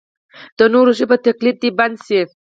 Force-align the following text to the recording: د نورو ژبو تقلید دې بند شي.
د 0.57 0.59
نورو 0.73 0.91
ژبو 0.99 1.15
تقلید 1.25 1.57
دې 1.61 1.69
بند 1.77 1.95
شي. 2.05 2.21